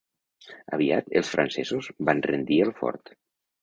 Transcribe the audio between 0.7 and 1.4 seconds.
Aviat, els